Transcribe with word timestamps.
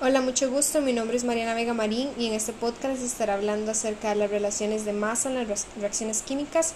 Hola, 0.00 0.20
mucho 0.20 0.48
gusto. 0.48 0.80
Mi 0.80 0.92
nombre 0.92 1.16
es 1.16 1.24
Mariana 1.24 1.54
Vega 1.54 1.74
Marín 1.74 2.10
y 2.16 2.28
en 2.28 2.32
este 2.32 2.52
podcast 2.52 3.02
estaré 3.02 3.32
hablando 3.32 3.72
acerca 3.72 4.10
de 4.10 4.14
las 4.14 4.30
relaciones 4.30 4.84
de 4.84 4.92
masa 4.92 5.28
en 5.28 5.34
las 5.48 5.66
reacciones 5.76 6.22
químicas, 6.22 6.74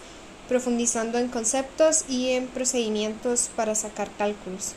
profundizando 0.49 1.19
en 1.19 1.29
conceptos 1.29 2.05
y 2.09 2.31
en 2.31 2.49
procedimientos 2.49 3.49
para 3.55 3.77
sacar 3.77 4.11
cálculos. 4.19 4.75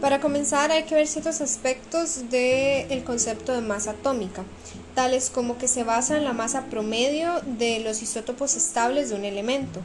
Para 0.00 0.20
comenzar 0.20 0.72
hay 0.72 0.82
que 0.82 0.96
ver 0.96 1.06
ciertos 1.06 1.40
aspectos 1.40 2.28
del 2.28 3.04
concepto 3.04 3.52
de 3.52 3.60
masa 3.60 3.92
atómica, 3.92 4.42
tales 4.98 5.30
como 5.30 5.58
que 5.58 5.68
se 5.68 5.84
basa 5.84 6.16
en 6.16 6.24
la 6.24 6.32
masa 6.32 6.64
promedio 6.64 7.40
de 7.46 7.78
los 7.78 8.02
isótopos 8.02 8.56
estables 8.56 9.10
de 9.10 9.14
un 9.14 9.24
elemento, 9.24 9.78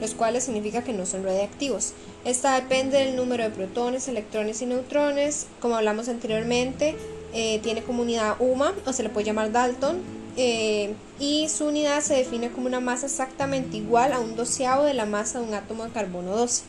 los 0.00 0.14
cuales 0.14 0.44
significa 0.44 0.84
que 0.84 0.92
no 0.92 1.06
son 1.06 1.24
radiactivos. 1.24 1.92
Esta 2.24 2.54
depende 2.54 2.98
del 2.98 3.16
número 3.16 3.42
de 3.42 3.50
protones, 3.50 4.06
electrones 4.06 4.62
y 4.62 4.66
neutrones, 4.66 5.48
como 5.58 5.74
hablamos 5.74 6.08
anteriormente, 6.08 6.94
eh, 7.32 7.58
tiene 7.64 7.82
como 7.82 8.02
unidad 8.02 8.36
UMA 8.38 8.74
o 8.86 8.92
se 8.92 9.02
le 9.02 9.08
puede 9.08 9.26
llamar 9.26 9.50
Dalton, 9.50 10.00
eh, 10.36 10.94
y 11.18 11.48
su 11.48 11.66
unidad 11.66 12.00
se 12.00 12.14
define 12.14 12.52
como 12.52 12.68
una 12.68 12.78
masa 12.78 13.06
exactamente 13.06 13.78
igual 13.78 14.12
a 14.12 14.20
un 14.20 14.36
doceavo 14.36 14.84
de 14.84 14.94
la 14.94 15.04
masa 15.04 15.40
de 15.40 15.48
un 15.48 15.54
átomo 15.54 15.84
de 15.84 15.90
carbono 15.90 16.30
12. 16.30 16.62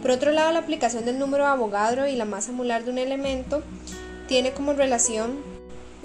Por 0.00 0.12
otro 0.12 0.30
lado, 0.30 0.52
la 0.52 0.60
aplicación 0.60 1.04
del 1.04 1.18
número 1.18 1.42
de 1.42 1.50
Avogadro 1.50 2.06
y 2.06 2.14
la 2.14 2.24
masa 2.24 2.52
molar 2.52 2.84
de 2.84 2.92
un 2.92 2.98
elemento 2.98 3.64
tiene 4.28 4.52
como 4.52 4.74
relación 4.74 5.55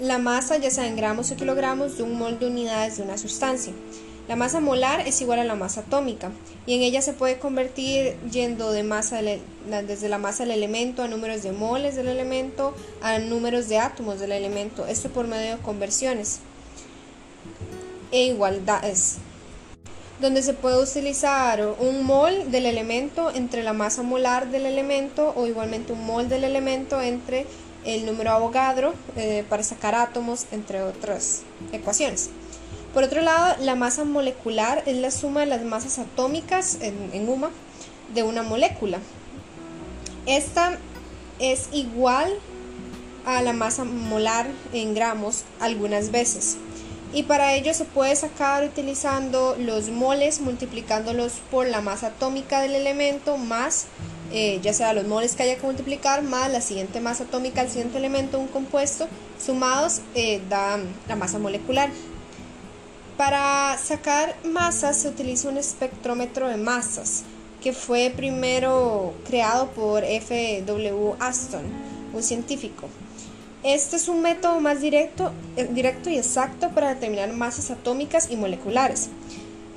la 0.02 0.18
masa, 0.18 0.56
ya 0.56 0.70
sea 0.70 0.88
en 0.88 0.96
gramos 0.96 1.30
o 1.30 1.36
kilogramos, 1.36 1.96
de 1.96 2.02
un 2.02 2.18
mol 2.18 2.38
de 2.40 2.46
unidades 2.46 2.96
de 2.96 3.04
una 3.04 3.16
sustancia. 3.16 3.72
La 4.26 4.34
masa 4.34 4.60
molar 4.60 5.06
es 5.06 5.20
igual 5.20 5.38
a 5.38 5.44
la 5.44 5.54
masa 5.54 5.82
atómica 5.82 6.32
y 6.66 6.74
en 6.74 6.82
ella 6.82 7.02
se 7.02 7.12
puede 7.12 7.38
convertir 7.38 8.16
yendo 8.30 8.72
de 8.72 8.82
masa 8.82 9.20
desde 9.22 10.08
la 10.08 10.18
masa 10.18 10.44
del 10.44 10.52
elemento 10.52 11.02
a 11.02 11.08
números 11.08 11.42
de 11.42 11.52
moles 11.52 11.96
del 11.96 12.08
elemento 12.08 12.74
a 13.00 13.18
números 13.18 13.68
de 13.68 13.78
átomos 13.78 14.20
del 14.20 14.32
elemento, 14.32 14.86
esto 14.86 15.08
por 15.08 15.26
medio 15.26 15.56
de 15.56 15.62
conversiones 15.62 16.40
e 18.10 18.26
igualdades 18.26 19.18
donde 20.22 20.40
se 20.42 20.54
puede 20.54 20.80
utilizar 20.80 21.74
un 21.80 22.04
mol 22.04 22.52
del 22.52 22.66
elemento 22.66 23.32
entre 23.34 23.64
la 23.64 23.72
masa 23.72 24.04
molar 24.04 24.50
del 24.52 24.66
elemento 24.66 25.32
o 25.36 25.48
igualmente 25.48 25.92
un 25.92 26.06
mol 26.06 26.28
del 26.28 26.44
elemento 26.44 27.02
entre 27.02 27.44
el 27.84 28.06
número 28.06 28.30
Avogadro 28.30 28.94
eh, 29.16 29.44
para 29.48 29.64
sacar 29.64 29.96
átomos, 29.96 30.46
entre 30.52 30.80
otras 30.80 31.42
ecuaciones. 31.72 32.30
Por 32.94 33.02
otro 33.02 33.20
lado, 33.20 33.56
la 33.60 33.74
masa 33.74 34.04
molecular 34.04 34.84
es 34.86 34.96
la 34.96 35.10
suma 35.10 35.40
de 35.40 35.46
las 35.46 35.64
masas 35.64 35.98
atómicas 35.98 36.78
en, 36.80 37.10
en 37.12 37.26
de 38.14 38.22
una 38.22 38.44
molécula. 38.44 39.00
Esta 40.26 40.78
es 41.40 41.68
igual 41.72 42.32
a 43.26 43.42
la 43.42 43.52
masa 43.52 43.82
molar 43.82 44.46
en 44.72 44.94
gramos 44.94 45.42
algunas 45.58 46.12
veces 46.12 46.58
y 47.12 47.24
para 47.24 47.54
ello 47.54 47.74
se 47.74 47.84
puede 47.84 48.16
sacar 48.16 48.64
utilizando 48.64 49.56
los 49.58 49.90
moles 49.90 50.40
multiplicándolos 50.40 51.34
por 51.50 51.66
la 51.66 51.80
masa 51.80 52.08
atómica 52.08 52.60
del 52.60 52.74
elemento 52.74 53.36
más 53.36 53.86
eh, 54.32 54.60
ya 54.62 54.72
sea 54.72 54.94
los 54.94 55.06
moles 55.06 55.36
que 55.36 55.42
haya 55.42 55.56
que 55.56 55.66
multiplicar 55.66 56.22
más 56.22 56.50
la 56.50 56.62
siguiente 56.62 57.00
masa 57.00 57.24
atómica 57.24 57.62
del 57.62 57.70
siguiente 57.70 57.98
elemento 57.98 58.38
un 58.38 58.48
compuesto 58.48 59.08
sumados 59.44 60.00
eh, 60.14 60.40
da 60.48 60.78
la 61.06 61.16
masa 61.16 61.38
molecular 61.38 61.90
para 63.18 63.76
sacar 63.76 64.34
masas 64.44 64.96
se 64.96 65.08
utiliza 65.08 65.48
un 65.48 65.58
espectrómetro 65.58 66.48
de 66.48 66.56
masas 66.56 67.24
que 67.62 67.72
fue 67.72 68.12
primero 68.14 69.14
creado 69.26 69.68
por 69.70 70.02
F.W. 70.02 71.14
Aston 71.20 71.62
un 72.14 72.22
científico 72.22 72.88
este 73.64 73.96
es 73.96 74.08
un 74.08 74.22
método 74.22 74.60
más 74.60 74.80
directo, 74.80 75.32
eh, 75.56 75.68
directo 75.70 76.10
y 76.10 76.16
exacto 76.16 76.70
para 76.70 76.94
determinar 76.94 77.32
masas 77.32 77.70
atómicas 77.70 78.30
y 78.30 78.36
moleculares. 78.36 79.08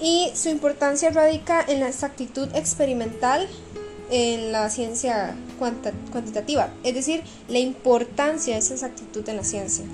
Y 0.02 0.32
su 0.34 0.50
importancia 0.50 1.10
radica 1.12 1.64
en 1.68 1.80
la 1.80 1.88
exactitud 1.88 2.48
experimental 2.54 3.48
en 4.12 4.52
la 4.52 4.70
ciencia 4.70 5.36
cuantitativa, 6.12 6.70
es 6.84 6.94
decir, 6.94 7.24
la 7.48 7.60
importancia 7.60 8.54
de 8.54 8.60
esa 8.60 8.74
exactitud 8.74 9.28
en 9.30 9.38
la 9.38 9.44
ciencia. 9.44 9.86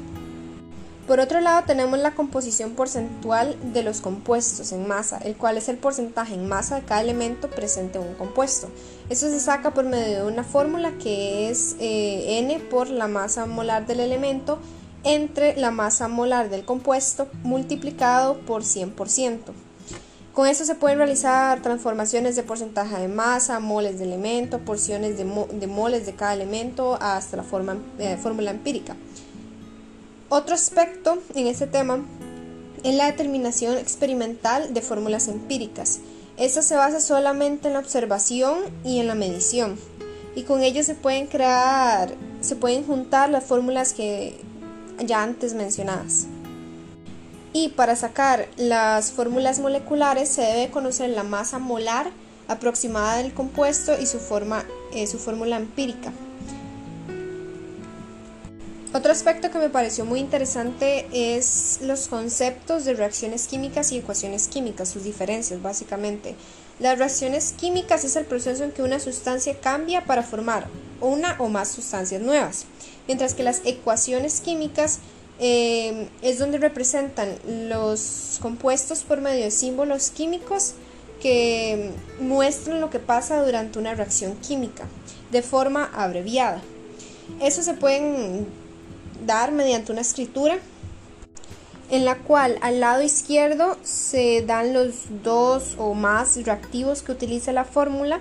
Por 1.12 1.20
otro 1.20 1.42
lado, 1.42 1.66
tenemos 1.68 2.00
la 2.00 2.16
composición 2.16 2.72
porcentual 2.72 3.58
de 3.74 3.84
los 3.84 4.00
compuestos 4.00 4.72
en 4.72 4.88
masa, 4.88 5.18
el 5.18 5.36
cual 5.36 5.58
es 5.58 5.68
el 5.68 5.76
porcentaje 5.76 6.36
en 6.36 6.48
masa 6.48 6.78
de 6.78 6.86
cada 6.86 7.02
elemento 7.02 7.50
presente 7.50 8.00
en 8.00 8.08
un 8.08 8.14
compuesto. 8.14 8.70
Eso 9.10 9.28
se 9.28 9.42
saca 9.42 9.74
por 9.74 9.84
medio 9.84 10.24
de 10.24 10.32
una 10.32 10.46
fórmula 10.46 10.94
que 11.04 11.50
es 11.50 11.76
eh, 11.82 12.40
n 12.40 12.58
por 12.60 12.90
la 12.90 13.10
masa 13.10 13.46
molar 13.46 13.86
del 13.88 14.00
elemento 14.00 14.58
entre 15.04 15.58
la 15.58 15.70
masa 15.70 16.08
molar 16.08 16.50
del 16.50 16.64
compuesto 16.64 17.28
multiplicado 17.44 18.40
por 18.46 18.64
100%. 18.64 19.52
Con 20.32 20.48
esto 20.48 20.64
se 20.64 20.76
pueden 20.76 20.98
realizar 20.98 21.62
transformaciones 21.62 22.38
de 22.38 22.44
porcentaje 22.44 22.96
de 22.96 23.10
masa, 23.10 23.60
moles 23.60 24.00
de 24.00 24.06
elemento, 24.06 24.60
porciones 24.60 25.18
de, 25.18 25.26
moles 25.26 26.06
de 26.06 26.16
cada 26.16 26.34
elemento 26.34 26.98
hasta 27.02 27.36
la 27.36 27.44
eh, 28.00 28.16
fórmula 28.16 28.52
empírica. 28.52 28.96
Otro 30.34 30.56
aspecto 30.56 31.22
en 31.36 31.48
este 31.48 31.68
tema 31.68 32.06
es 32.86 32.96
la 32.96 33.08
determinación 33.08 33.78
experimental 33.78 34.74
de 34.74 34.82
fórmulas 34.82 35.28
empíricas. 35.28 36.00
Esta 36.38 36.62
se 36.62 36.78
basa 36.78 37.02
solamente 37.02 37.68
en 37.68 37.74
la 37.74 37.82
observación 37.82 38.60
y 38.86 39.00
en 39.00 39.08
la 39.08 39.16
medición. 39.16 39.78
Y 40.34 40.44
con 40.44 40.64
ello 40.64 40.86
se 40.86 40.96
pueden 40.96 41.28
crear, 41.28 42.14
se 42.40 42.56
pueden 42.56 42.86
juntar 42.86 43.30
las 43.30 43.44
fórmulas 43.44 43.92
que 43.92 44.40
ya 45.06 45.22
antes 45.22 45.54
mencionadas. 45.54 46.28
Y 47.52 47.68
para 47.68 47.98
sacar 47.98 48.48
las 48.56 49.12
fórmulas 49.12 49.60
moleculares 49.60 50.30
se 50.30 50.44
debe 50.44 50.72
conocer 50.72 51.10
la 51.10 51.24
masa 51.24 51.60
molar 51.60 52.10
aproximada 52.48 53.18
del 53.18 53.34
compuesto 53.34 54.00
y 54.00 54.06
su, 54.06 54.20
eh, 54.94 55.08
su 55.08 55.20
fórmula 55.20 55.58
empírica. 55.58 56.14
Otro 58.94 59.14
aspecto 59.14 59.52
que 59.52 59.58
me 59.58 59.70
pareció 59.70 60.04
muy 60.04 60.20
interesante 60.20 61.08
es 61.14 61.80
los 61.82 62.10
conceptos 62.10 62.84
de 62.84 62.94
reacciones 62.94 63.48
químicas 63.48 63.94
y 63.94 63.98
ecuaciones 63.98 64.50
químicas, 64.50 64.90
sus 64.90 65.06
diferencias 65.06 65.62
básicamente. 65.62 66.36
Las 66.78 66.98
reacciones 66.98 67.54
químicas 67.54 68.04
es 68.04 68.18
el 68.18 68.26
proceso 68.26 68.66
en 68.66 68.74
que 68.74 68.84
una 68.84 69.00
sustancia 69.00 69.58
cambia 69.62 70.04
para 70.04 70.24
formar 70.24 70.68
una 71.00 71.38
o 71.40 71.48
más 71.48 71.70
sustancias 71.70 72.22
nuevas, 72.22 72.66
mientras 73.08 73.34
que 73.34 73.44
las 73.44 73.62
ecuaciones 73.64 74.42
químicas 74.42 75.00
eh, 75.40 76.10
es 76.22 76.38
donde 76.38 76.58
representan 76.58 77.30
los 77.70 78.40
compuestos 78.42 79.04
por 79.04 79.22
medio 79.22 79.46
de 79.46 79.52
símbolos 79.52 80.10
químicos 80.10 80.74
que 81.22 81.92
muestran 82.20 82.82
lo 82.82 82.90
que 82.90 83.00
pasa 83.00 83.42
durante 83.42 83.80
una 83.80 83.96
reacción 83.96 84.36
química 84.36 84.84
de 85.32 85.42
forma 85.42 85.90
abreviada. 85.94 86.62
Eso 87.40 87.64
se 87.64 87.74
pueden 87.74 88.48
dar 89.26 89.52
mediante 89.52 89.92
una 89.92 90.02
escritura 90.02 90.58
en 91.92 92.06
la 92.06 92.16
cual 92.16 92.58
al 92.62 92.80
lado 92.80 93.02
izquierdo 93.02 93.78
se 93.84 94.44
dan 94.44 94.74
los 94.74 94.94
dos 95.24 95.76
o 95.78 95.94
más 95.94 96.38
reactivos 96.44 97.02
que 97.02 97.12
utiliza 97.12 97.52
la 97.52 97.66
fórmula, 97.66 98.20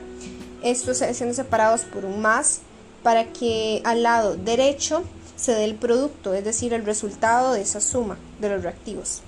estos 0.62 0.98
siendo 0.98 1.34
separados 1.34 1.82
por 1.82 2.04
un 2.04 2.20
más, 2.20 2.60
para 3.04 3.32
que 3.32 3.80
al 3.84 4.02
lado 4.02 4.36
derecho 4.36 5.04
se 5.36 5.52
dé 5.54 5.64
el 5.64 5.76
producto, 5.76 6.34
es 6.34 6.44
decir, 6.44 6.74
el 6.74 6.84
resultado 6.84 7.52
de 7.52 7.62
esa 7.62 7.80
suma 7.80 8.18
de 8.40 8.50
los 8.50 8.62
reactivos. 8.62 9.22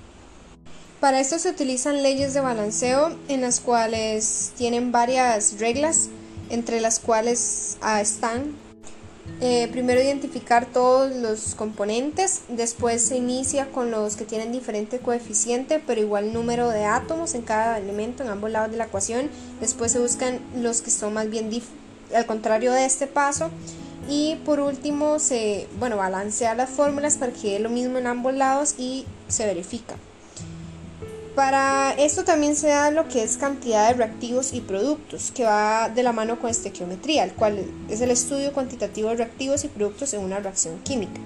Para 1.00 1.20
esto 1.20 1.38
se 1.38 1.50
utilizan 1.50 2.02
leyes 2.02 2.34
de 2.34 2.40
balanceo 2.40 3.16
en 3.28 3.40
las 3.40 3.60
cuales 3.60 4.52
tienen 4.56 4.92
varias 4.92 5.58
reglas, 5.58 6.08
entre 6.50 6.80
las 6.80 6.98
cuales 6.98 7.78
ah, 7.80 8.00
están 8.00 8.54
eh, 9.40 9.68
primero 9.70 10.00
identificar 10.00 10.66
todos 10.66 11.14
los 11.14 11.54
componentes, 11.54 12.42
después 12.48 13.02
se 13.02 13.16
inicia 13.16 13.66
con 13.70 13.90
los 13.90 14.16
que 14.16 14.24
tienen 14.24 14.52
diferente 14.52 14.98
coeficiente 14.98 15.82
pero 15.84 16.00
igual 16.00 16.32
número 16.32 16.68
de 16.68 16.84
átomos 16.84 17.34
en 17.34 17.42
cada 17.42 17.78
elemento 17.78 18.22
en 18.22 18.30
ambos 18.30 18.50
lados 18.50 18.70
de 18.70 18.76
la 18.76 18.84
ecuación, 18.84 19.30
después 19.60 19.92
se 19.92 19.98
buscan 19.98 20.40
los 20.56 20.82
que 20.82 20.90
son 20.90 21.14
más 21.14 21.28
bien 21.28 21.50
al 22.14 22.26
contrario 22.26 22.72
de 22.72 22.84
este 22.84 23.06
paso 23.06 23.50
y 24.08 24.36
por 24.44 24.60
último 24.60 25.18
se 25.18 25.68
bueno 25.78 25.96
balancea 25.96 26.54
las 26.54 26.70
fórmulas 26.70 27.16
para 27.16 27.32
que 27.32 27.52
dé 27.52 27.58
lo 27.58 27.70
mismo 27.70 27.98
en 27.98 28.06
ambos 28.06 28.34
lados 28.34 28.74
y 28.78 29.06
se 29.28 29.46
verifica. 29.46 29.96
Para 31.34 31.92
esto 31.92 32.24
también 32.24 32.56
se 32.56 32.68
da 32.68 32.90
lo 32.90 33.08
que 33.08 33.22
es 33.22 33.38
cantidad 33.38 33.88
de 33.88 33.94
reactivos 33.94 34.52
y 34.52 34.60
productos, 34.60 35.32
que 35.32 35.44
va 35.44 35.88
de 35.88 36.02
la 36.02 36.12
mano 36.12 36.38
con 36.38 36.50
estequiometría, 36.50 37.24
el 37.24 37.32
cual 37.32 37.64
es 37.88 38.02
el 38.02 38.10
estudio 38.10 38.52
cuantitativo 38.52 39.08
de 39.08 39.16
reactivos 39.16 39.64
y 39.64 39.68
productos 39.68 40.12
en 40.12 40.20
una 40.20 40.40
reacción 40.40 40.78
química. 40.80 41.18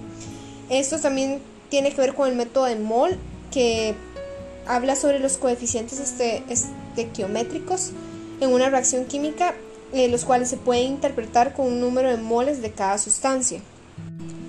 Estos 0.70 1.02
también 1.02 1.40
tiene 1.70 1.90
que 1.92 2.00
ver 2.00 2.14
con 2.14 2.28
el 2.28 2.36
método 2.36 2.66
de 2.66 2.76
mol 2.76 3.18
que 3.50 3.96
habla 4.66 4.94
sobre 4.94 5.18
los 5.18 5.38
coeficientes 5.38 5.98
este, 5.98 6.44
estequiométricos 6.48 7.90
en 8.40 8.52
una 8.52 8.70
reacción 8.70 9.06
química, 9.06 9.54
eh, 9.92 10.08
los 10.08 10.24
cuales 10.24 10.48
se 10.48 10.56
pueden 10.56 10.84
interpretar 10.84 11.52
con 11.52 11.66
un 11.66 11.80
número 11.80 12.10
de 12.10 12.16
moles 12.16 12.62
de 12.62 12.70
cada 12.70 12.98
sustancia. 12.98 13.60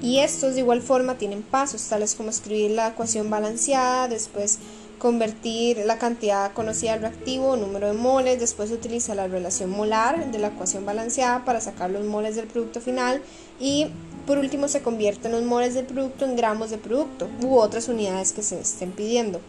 Y 0.04 0.20
estos 0.20 0.54
de 0.54 0.60
igual 0.60 0.84
forma 0.84 1.16
tienen 1.18 1.42
pasos, 1.42 1.84
tales 1.84 2.14
como 2.14 2.30
escribir 2.30 2.72
la 2.72 2.90
ecuación 2.90 3.32
balanceada, 3.32 4.08
después 4.08 4.60
convertir 4.98 5.78
la 5.86 5.98
cantidad 5.98 6.52
conocida 6.54 6.94
del 6.94 7.02
reactivo 7.02 7.56
número 7.56 7.88
de 7.88 7.94
moles, 7.94 8.40
después 8.40 8.72
utiliza 8.72 9.16
la 9.16 9.28
relación 9.28 9.70
molar 9.70 10.32
de 10.32 10.40
la 10.40 10.48
ecuación 10.48 10.86
balanceada 10.86 11.46
para 11.46 11.62
sacar 11.62 11.90
los 11.90 12.06
moles 12.06 12.36
del 12.36 12.48
producto 12.48 12.82
final 12.82 13.22
y 13.60 13.88
por 14.26 14.38
último 14.38 14.68
se 14.68 14.82
convierten 14.82 15.32
los 15.32 15.44
moles 15.44 15.74
del 15.74 15.86
producto 15.86 16.26
en 16.26 16.36
gramos 16.36 16.70
de 16.70 16.78
producto 16.78 17.28
u 17.42 17.58
otras 17.58 17.88
unidades 17.88 18.34
que 18.34 18.44
se 18.44 18.60
estén 18.60 18.92
pidiendo. 18.92 19.40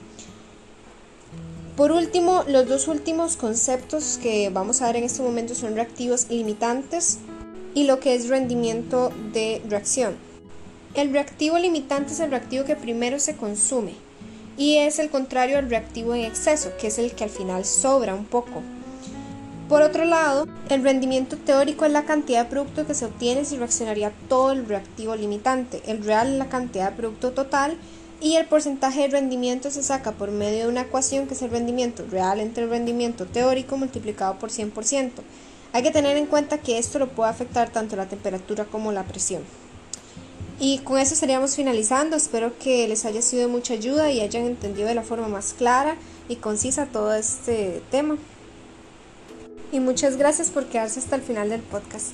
Por 1.77 1.93
último, 1.93 2.45
los 2.49 2.69
dos 2.69 2.89
últimos 2.89 3.37
conceptos 3.37 4.19
que 4.21 4.51
vamos 4.51 4.83
a 4.83 4.87
ver 4.87 4.97
en 4.97 5.05
este 5.05 5.23
momento 5.23 5.55
son 5.55 5.77
reactivos 5.77 6.29
limitantes 6.29 7.19
y 7.75 7.85
lo 7.85 8.01
que 8.01 8.15
es 8.15 8.29
rendimiento 8.29 9.13
de 9.33 9.63
reacción. 9.69 10.17
El 10.95 11.13
reactivo 11.13 11.59
limitante 11.59 12.13
es 12.13 12.21
el 12.21 12.31
reactivo 12.31 12.65
que 12.65 12.75
primero 12.75 13.21
se 13.21 13.37
consume 13.37 14.08
y 14.59 14.79
es 14.79 14.99
el 14.99 15.09
contrario 15.09 15.57
al 15.57 15.71
reactivo 15.71 16.15
en 16.15 16.25
exceso, 16.25 16.73
que 16.79 16.89
es 16.89 16.99
el 16.99 17.13
que 17.13 17.25
al 17.25 17.31
final 17.31 17.65
sobra 17.65 18.15
un 18.15 18.25
poco. 18.25 18.63
Por 19.69 19.83
otro 19.83 20.05
lado, 20.05 20.47
el 20.69 20.83
rendimiento 20.83 21.37
teórico 21.37 21.85
es 21.85 21.93
la 21.93 22.05
cantidad 22.05 22.45
de 22.45 22.51
producto 22.51 22.87
que 22.87 22.95
se 22.95 23.05
obtiene 23.05 23.45
si 23.45 23.57
reaccionaría 23.57 24.13
todo 24.29 24.53
el 24.53 24.67
reactivo 24.67 25.15
limitante. 25.15 25.83
El 25.87 26.03
real 26.03 26.33
es 26.33 26.39
la 26.39 26.49
cantidad 26.49 26.91
de 26.91 26.97
producto 26.97 27.33
total 27.33 27.77
y 28.21 28.35
el 28.37 28.47
porcentaje 28.47 29.03
de 29.03 29.09
rendimiento 29.09 29.71
se 29.71 29.83
saca 29.83 30.13
por 30.13 30.31
medio 30.31 30.65
de 30.65 30.69
una 30.69 30.81
ecuación 30.83 31.29
que 31.29 31.35
es 31.35 31.43
el 31.43 31.51
rendimiento 31.51 32.05
real 32.11 32.41
entre 32.41 32.65
el 32.65 32.71
rendimiento 32.71 33.27
teórico 33.27 33.77
multiplicado 33.77 34.39
por 34.39 34.51
100%. 34.51 35.11
Hay 35.73 35.83
que 35.83 35.91
tener 35.91 36.17
en 36.17 36.27
cuenta 36.27 36.59
que 36.59 36.79
esto 36.79 36.99
lo 36.99 37.09
puede 37.09 37.31
afectar 37.31 37.71
tanto 37.71 37.95
la 37.95 38.07
temperatura 38.07 38.65
como 38.65 38.91
la 38.91 39.05
presión. 39.05 39.43
Y 40.61 40.79
con 40.79 40.99
eso 40.99 41.15
estaríamos 41.15 41.55
finalizando. 41.55 42.17
Espero 42.17 42.59
que 42.59 42.89
les 42.89 43.05
haya 43.05 43.23
sido 43.23 43.43
de 43.43 43.49
mucha 43.49 43.75
ayuda 43.75 44.11
y 44.11 44.21
hayan 44.21 44.45
entendido 44.45 44.89
de 44.89 44.95
la 44.95 45.03
forma 45.03 45.29
más 45.29 45.55
clara 45.55 45.97
y 46.29 46.37
concisa 46.37 46.87
todo 46.87 47.15
este 47.15 47.83
tema. 47.91 48.17
Y 49.71 49.81
muchas 49.81 50.17
gracias 50.17 50.51
por 50.51 50.67
quedarse 50.67 50.99
hasta 50.99 51.17
el 51.17 51.23
final 51.23 51.51
del 51.51 51.61
podcast. 51.61 52.13